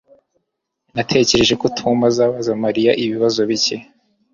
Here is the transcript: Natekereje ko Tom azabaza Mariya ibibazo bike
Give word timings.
Natekereje 0.95 1.53
ko 1.61 1.67
Tom 1.79 1.97
azabaza 2.09 2.51
Mariya 2.63 2.91
ibibazo 3.03 3.39
bike 3.49 3.75